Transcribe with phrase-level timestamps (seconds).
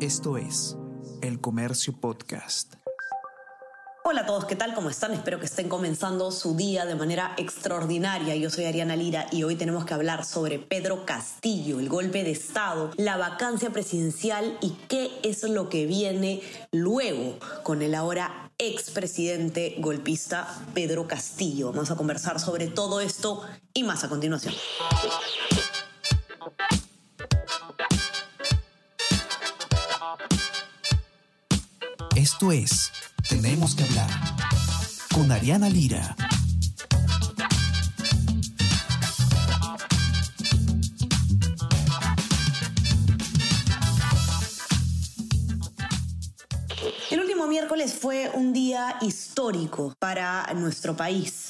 [0.00, 0.76] Esto es
[1.22, 2.74] El Comercio Podcast.
[4.04, 4.74] Hola a todos, ¿qué tal?
[4.74, 5.14] ¿Cómo están?
[5.14, 8.36] Espero que estén comenzando su día de manera extraordinaria.
[8.36, 12.32] Yo soy Ariana Lira y hoy tenemos que hablar sobre Pedro Castillo, el golpe de
[12.32, 16.42] Estado, la vacancia presidencial y qué es lo que viene
[16.72, 21.72] luego con el ahora expresidente golpista Pedro Castillo.
[21.72, 24.54] Vamos a conversar sobre todo esto y más a continuación.
[32.16, 32.92] Esto es
[33.28, 34.08] Tenemos que hablar
[35.12, 36.16] con Ariana Lira.
[47.10, 51.45] El último miércoles fue un día histórico para nuestro país.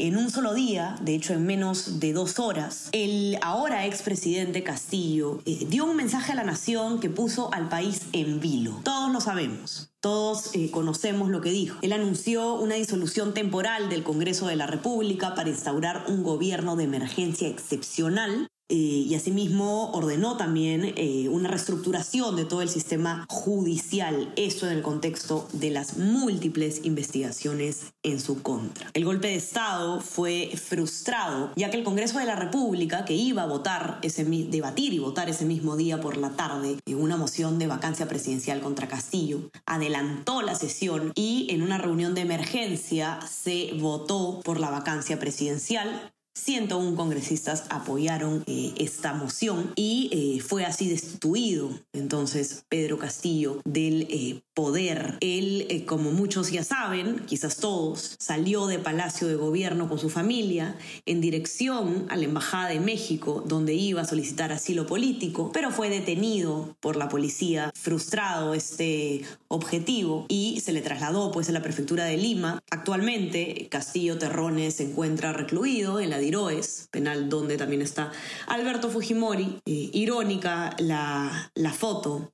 [0.00, 5.40] En un solo día, de hecho en menos de dos horas, el ahora expresidente Castillo
[5.44, 8.80] eh, dio un mensaje a la nación que puso al país en vilo.
[8.84, 9.90] Todos lo sabemos.
[9.98, 11.78] Todos eh, conocemos lo que dijo.
[11.82, 16.84] Él anunció una disolución temporal del Congreso de la República para instaurar un gobierno de
[16.84, 24.32] emergencia excepcional eh, y asimismo ordenó también eh, una reestructuración de todo el sistema judicial,
[24.36, 28.90] esto en el contexto de las múltiples investigaciones en su contra.
[28.92, 33.42] El golpe de Estado fue frustrado, ya que el Congreso de la República, que iba
[33.42, 37.58] a votar ese, debatir y votar ese mismo día por la tarde en una moción
[37.58, 43.72] de vacancia presidencial contra Castillo, adelantó la sesión y en una reunión de emergencia se
[43.80, 50.88] votó por la vacancia presidencial 101 congresistas apoyaron eh, esta moción y eh, fue así
[50.88, 55.18] destituido entonces Pedro Castillo del eh, poder.
[55.20, 60.74] Él, como muchos ya saben, quizás todos, salió de Palacio de Gobierno con su familia
[61.06, 65.90] en dirección a la Embajada de México, donde iba a solicitar asilo político, pero fue
[65.90, 72.06] detenido por la policía, frustrado este objetivo y se le trasladó pues a la prefectura
[72.06, 72.60] de Lima.
[72.68, 78.10] Actualmente Castillo Terrones se encuentra recluido en la Diroes, penal donde también está
[78.48, 79.60] Alberto Fujimori.
[79.66, 82.32] Eh, irónica la foto,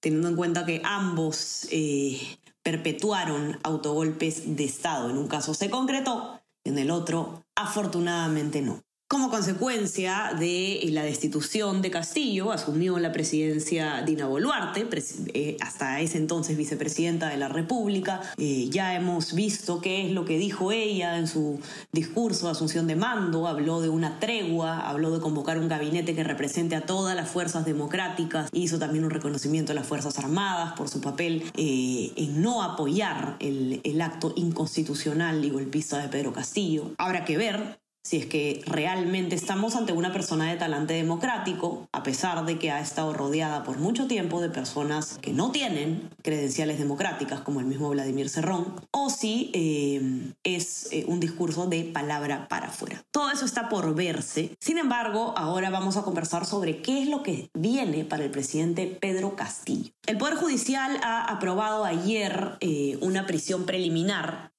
[0.00, 2.20] teniendo en cuenta que ambos eh,
[2.62, 5.10] perpetuaron autogolpes de Estado.
[5.10, 8.82] En un caso se concretó, en el otro afortunadamente no.
[9.12, 14.88] Como consecuencia de la destitución de Castillo, asumió la presidencia Dina Boluarte,
[15.34, 18.22] eh, hasta ese entonces vicepresidenta de la República.
[18.38, 21.60] Eh, ya hemos visto qué es lo que dijo ella en su
[21.92, 23.46] discurso de asunción de mando.
[23.46, 27.66] Habló de una tregua, habló de convocar un gabinete que represente a todas las fuerzas
[27.66, 28.48] democráticas.
[28.54, 33.36] Hizo también un reconocimiento a las Fuerzas Armadas por su papel eh, en no apoyar
[33.40, 36.92] el, el acto inconstitucional y golpista de Pedro Castillo.
[36.96, 42.02] Habrá que ver si es que realmente estamos ante una persona de talante democrático, a
[42.02, 46.78] pesar de que ha estado rodeada por mucho tiempo de personas que no tienen credenciales
[46.78, 52.48] democráticas, como el mismo Vladimir Cerrón, o si eh, es eh, un discurso de palabra
[52.48, 53.04] para afuera.
[53.12, 54.56] Todo eso está por verse.
[54.58, 58.86] Sin embargo, ahora vamos a conversar sobre qué es lo que viene para el presidente
[59.00, 59.92] Pedro Castillo.
[60.06, 64.51] El Poder Judicial ha aprobado ayer eh, una prisión preliminar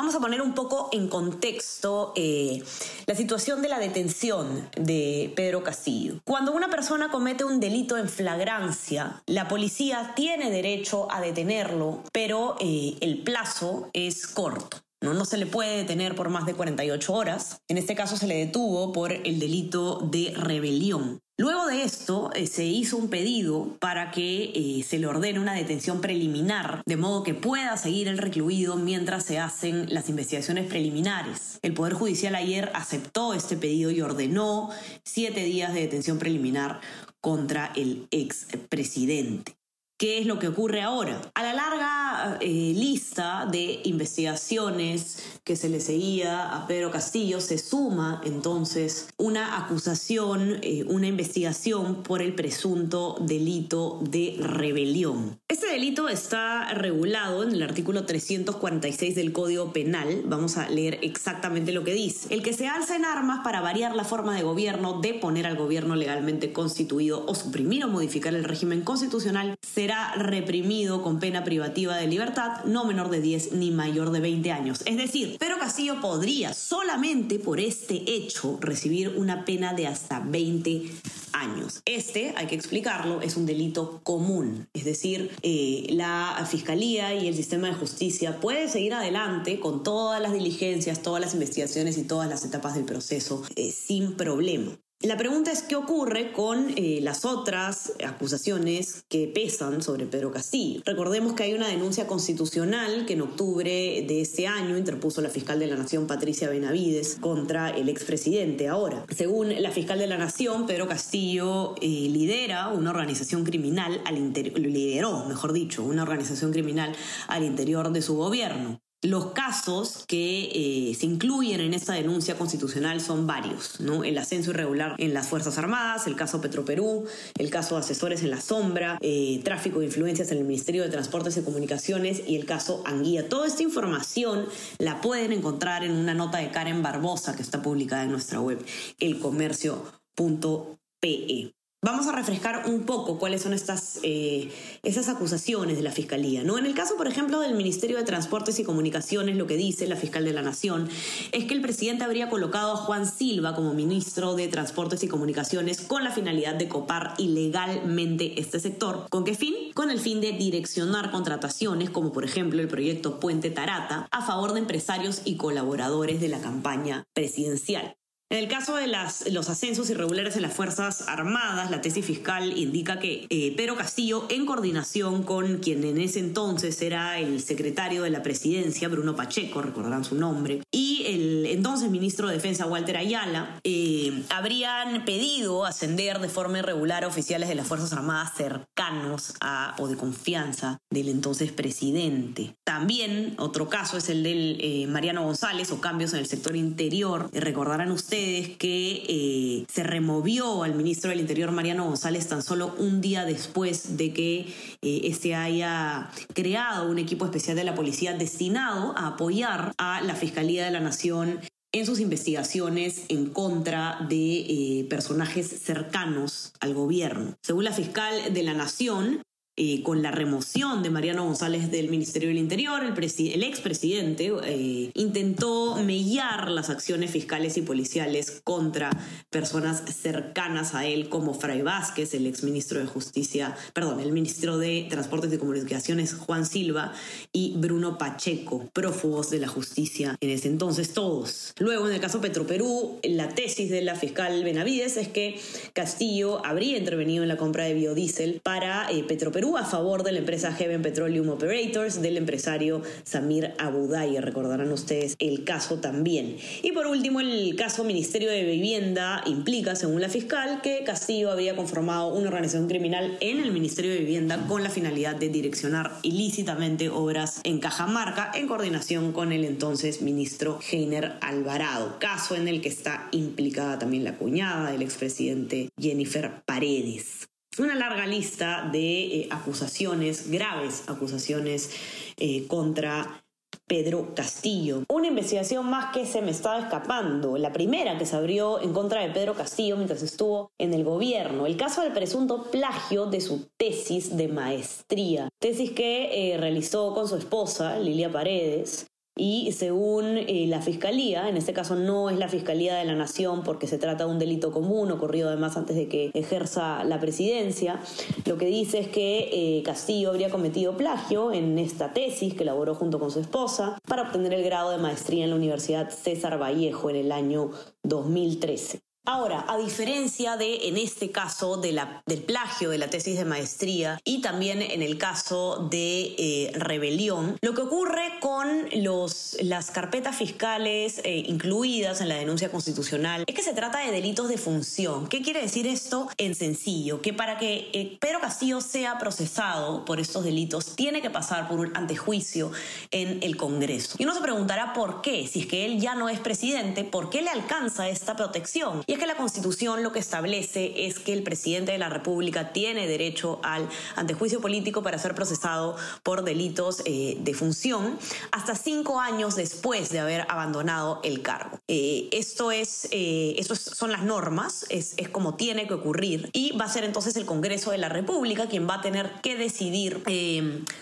[0.00, 2.62] Vamos a poner un poco en contexto eh,
[3.04, 6.22] la situación de la detención de Pedro Castillo.
[6.24, 12.56] Cuando una persona comete un delito en flagrancia, la policía tiene derecho a detenerlo, pero
[12.60, 14.78] eh, el plazo es corto.
[15.02, 15.14] ¿no?
[15.14, 17.60] no se le puede detener por más de 48 horas.
[17.68, 21.20] En este caso se le detuvo por el delito de rebelión.
[21.40, 25.54] Luego de esto, eh, se hizo un pedido para que eh, se le ordene una
[25.54, 31.58] detención preliminar, de modo que pueda seguir el recluido mientras se hacen las investigaciones preliminares.
[31.62, 34.68] El Poder Judicial ayer aceptó este pedido y ordenó
[35.02, 36.82] siete días de detención preliminar
[37.22, 39.56] contra el expresidente.
[40.00, 41.20] ¿Qué es lo que ocurre ahora?
[41.34, 42.09] A la larga
[42.40, 49.58] eh, lista de investigaciones que se le seguía a Pedro Castillo se suma entonces una
[49.58, 55.38] acusación, eh, una investigación por el presunto delito de rebelión.
[55.48, 60.22] Este delito está regulado en el artículo 346 del Código Penal.
[60.24, 62.32] Vamos a leer exactamente lo que dice.
[62.32, 65.96] El que se alza en armas para variar la forma de gobierno, deponer al gobierno
[65.96, 71.96] legalmente constituido o suprimir o modificar el régimen constitucional será será reprimido con pena privativa
[71.96, 74.82] de libertad no menor de 10 ni mayor de 20 años.
[74.84, 80.90] Es decir, Pedro Castillo podría solamente por este hecho recibir una pena de hasta 20
[81.32, 81.82] años.
[81.84, 87.34] Este, hay que explicarlo, es un delito común, es decir, eh, la Fiscalía y el
[87.34, 92.28] sistema de justicia puede seguir adelante con todas las diligencias, todas las investigaciones y todas
[92.28, 94.78] las etapas del proceso eh, sin problema.
[95.02, 100.82] La pregunta es qué ocurre con eh, las otras acusaciones que pesan sobre Pedro Castillo.
[100.84, 105.58] Recordemos que hay una denuncia constitucional que en octubre de este año interpuso la fiscal
[105.58, 108.68] de la Nación Patricia Benavides contra el expresidente.
[108.68, 114.18] Ahora, según la fiscal de la Nación, Pedro Castillo eh, lidera una organización criminal al
[114.18, 116.94] interior, lideró, mejor dicho, una organización criminal
[117.26, 118.82] al interior de su gobierno.
[119.02, 124.04] Los casos que eh, se incluyen en esta denuncia constitucional son varios, ¿no?
[124.04, 127.06] El ascenso irregular en las Fuerzas Armadas, el caso Petroperú,
[127.38, 130.90] el caso de asesores en la sombra, eh, tráfico de influencias en el Ministerio de
[130.90, 133.26] Transportes y Comunicaciones y el caso Anguía.
[133.26, 134.44] Toda esta información
[134.76, 138.62] la pueden encontrar en una nota de Karen Barbosa que está publicada en nuestra web,
[138.98, 141.54] elcomercio.pe.
[141.82, 146.44] Vamos a refrescar un poco cuáles son estas eh, esas acusaciones de la Fiscalía.
[146.44, 146.58] ¿no?
[146.58, 149.96] En el caso, por ejemplo, del Ministerio de Transportes y Comunicaciones, lo que dice la
[149.96, 150.90] fiscal de la Nación
[151.32, 155.80] es que el presidente habría colocado a Juan Silva como ministro de Transportes y Comunicaciones
[155.80, 159.06] con la finalidad de copar ilegalmente este sector.
[159.08, 159.54] ¿Con qué fin?
[159.72, 164.52] Con el fin de direccionar contrataciones, como por ejemplo el proyecto Puente Tarata, a favor
[164.52, 167.96] de empresarios y colaboradores de la campaña presidencial.
[168.32, 173.00] En el caso de los ascensos irregulares en las Fuerzas Armadas, la tesis fiscal indica
[173.00, 178.10] que eh, Pedro Castillo, en coordinación con quien en ese entonces era el secretario de
[178.10, 183.58] la presidencia, Bruno Pacheco, recordarán su nombre, y el entonces ministro de Defensa, Walter Ayala,
[183.64, 189.88] eh, habrían pedido ascender de forma irregular oficiales de las Fuerzas Armadas cercanos a, o
[189.88, 192.54] de confianza del entonces presidente.
[192.64, 197.28] También otro caso es el del eh, Mariano González o cambios en el sector interior.
[197.32, 198.19] Recordarán ustedes
[198.58, 203.96] que eh, se removió al ministro del Interior Mariano González tan solo un día después
[203.96, 204.40] de que
[204.82, 210.14] eh, este haya creado un equipo especial de la policía destinado a apoyar a la
[210.14, 211.40] Fiscalía de la Nación
[211.72, 217.36] en sus investigaciones en contra de eh, personajes cercanos al gobierno.
[217.42, 219.22] Según la fiscal de la Nación,
[219.56, 224.90] eh, con la remoción de Mariano González del Ministerio del Interior, el, el expresidente eh,
[224.94, 228.90] intentó mellar las acciones fiscales y policiales contra
[229.28, 234.86] personas cercanas a él, como Fray Vázquez, el exministro de Justicia, perdón, el ministro de
[234.88, 236.92] Transportes y Comunicaciones, Juan Silva,
[237.32, 241.54] y Bruno Pacheco, prófugos de la justicia en ese entonces, todos.
[241.58, 245.38] Luego, en el caso Petroperú, la tesis de la fiscal Benavides es que
[245.72, 250.18] Castillo habría intervenido en la compra de biodiesel para eh, Petroperú a favor de la
[250.18, 254.20] empresa Heaven Petroleum Operators del empresario Samir Abudaye.
[254.20, 256.36] Recordarán ustedes el caso también.
[256.62, 261.56] Y por último, el caso Ministerio de Vivienda implica, según la fiscal, que Castillo había
[261.56, 266.90] conformado una organización criminal en el Ministerio de Vivienda con la finalidad de direccionar ilícitamente
[266.90, 271.98] obras en Cajamarca en coordinación con el entonces ministro Heiner Alvarado.
[271.98, 278.06] Caso en el que está implicada también la cuñada del expresidente Jennifer Paredes una larga
[278.06, 281.70] lista de eh, acusaciones, graves acusaciones
[282.16, 283.22] eh, contra
[283.70, 284.82] Pedro Castillo.
[284.88, 289.00] Una investigación más que se me estaba escapando, la primera que se abrió en contra
[289.00, 293.48] de Pedro Castillo mientras estuvo en el gobierno, el caso del presunto plagio de su
[293.56, 298.89] tesis de maestría, tesis que eh, realizó con su esposa, Lilia Paredes,
[299.20, 303.42] y según eh, la Fiscalía, en este caso no es la Fiscalía de la Nación
[303.44, 307.80] porque se trata de un delito común ocurrido además antes de que ejerza la presidencia,
[308.24, 309.28] lo que dice es que
[309.58, 314.04] eh, Castillo habría cometido plagio en esta tesis que elaboró junto con su esposa para
[314.04, 317.50] obtener el grado de maestría en la Universidad César Vallejo en el año
[317.82, 318.80] 2013.
[319.06, 321.80] Ahora, a diferencia de, en este caso, del
[322.26, 327.54] plagio de la tesis de maestría y también en el caso de eh, rebelión, lo
[327.54, 333.42] que ocurre con los, las carpetas fiscales eh, incluidas en la denuncia constitucional es que
[333.42, 335.08] se trata de delitos de función.
[335.08, 336.08] ¿Qué quiere decir esto?
[336.18, 341.08] En sencillo, que para que eh, Pedro Castillo sea procesado por estos delitos, tiene que
[341.08, 342.52] pasar por un antejuicio
[342.90, 343.96] en el Congreso.
[343.98, 347.08] Y uno se preguntará por qué, si es que él ya no es presidente, ¿por
[347.08, 348.84] qué le alcanza esta protección?
[348.90, 352.52] Y es que la Constitución lo que establece es que el presidente de la República
[352.52, 357.96] tiene derecho al antejuicio político para ser procesado por delitos eh, de función
[358.32, 361.60] hasta cinco años después de haber abandonado el cargo.
[361.68, 366.64] Eh, esto es, eh, son las normas, es, es como tiene que ocurrir y va
[366.64, 370.02] a ser entonces el Congreso de la República quien va a tener que decidir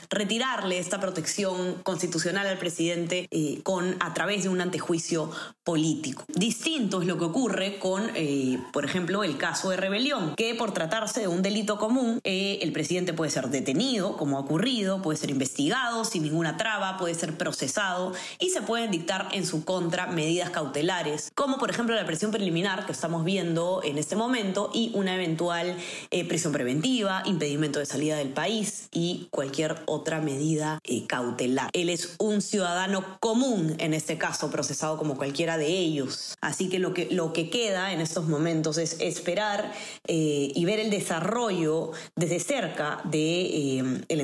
[0.09, 3.29] retirarle esta protección constitucional al presidente
[3.65, 5.31] con a través de un antejuicio
[5.63, 6.25] político.
[6.29, 10.55] Distinto es lo que ocurre con con, eh, por ejemplo, el caso de rebelión, que
[10.55, 15.03] por tratarse de un delito común, eh, el presidente puede ser detenido, como ha ocurrido,
[15.03, 19.65] puede ser investigado sin ninguna traba, puede ser procesado y se pueden dictar en su
[19.65, 24.71] contra medidas cautelares, como por ejemplo la prisión preliminar que estamos viendo en este momento
[24.73, 25.77] y una eventual
[26.11, 31.71] eh, prisión preventiva, impedimento de salida del país y cualquier otra medida cautelar.
[31.73, 36.37] Él es un ciudadano común en este caso, procesado como cualquiera de ellos.
[36.41, 39.73] Así que lo que, lo que queda en estos momentos es esperar
[40.07, 44.21] eh, y ver el desarrollo desde cerca de eh, el,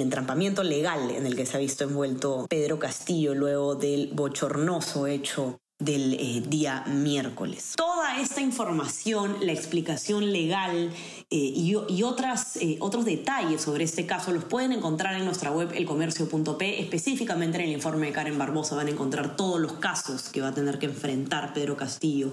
[0.00, 5.58] entrampamiento legal en el que se ha visto envuelto Pedro Castillo luego del bochornoso hecho
[5.78, 7.74] del eh, día miércoles.
[7.76, 10.90] Toda esta información, la explicación legal
[11.30, 15.72] eh, y, otras, eh, otros detalles sobre este caso los pueden encontrar en nuestra web
[15.74, 20.40] elcomercio.p, específicamente en el informe de Karen Barbosa van a encontrar todos los casos que
[20.40, 22.32] va a tener que enfrentar Pedro Castillo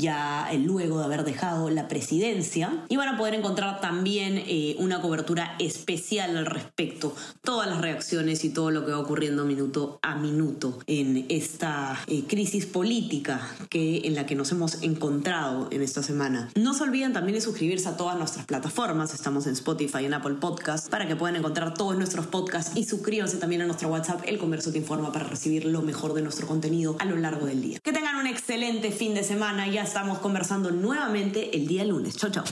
[0.00, 2.84] ya eh, luego de haber dejado la presidencia.
[2.88, 8.44] Y van a poder encontrar también eh, una cobertura especial al respecto, todas las reacciones
[8.44, 14.02] y todo lo que va ocurriendo minuto a minuto en esta eh, crisis política que,
[14.04, 16.50] en la que nos hemos encontrado en esta semana.
[16.56, 20.36] No se olviden también de suscribirse a todas nuestras plataformas, estamos en Spotify, en Apple
[20.40, 24.38] Podcasts, para que puedan encontrar todos nuestros podcasts y suscríbanse también a nuestro WhatsApp, El
[24.38, 27.78] Comercio Te Informa, para recibir lo mejor de nuestro contenido a lo largo del día.
[27.80, 32.16] Que un excelente fin de semana, ya estamos conversando nuevamente el día lunes.
[32.16, 32.44] Chao, chao.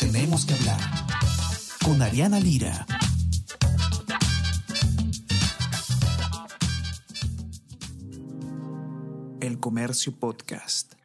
[0.00, 0.80] Tenemos que hablar
[1.84, 2.86] con Ariana Lira.
[9.40, 10.97] El Comercio Podcast.